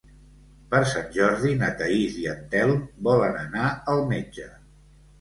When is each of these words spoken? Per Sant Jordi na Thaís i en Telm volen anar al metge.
Per 0.71 0.79
Sant 0.91 1.11
Jordi 1.17 1.53
na 1.61 1.69
Thaís 1.83 2.17
i 2.23 2.27
en 2.33 2.43
Telm 2.57 2.83
volen 3.11 3.41
anar 3.47 3.71
al 3.97 4.07
metge. 4.17 4.53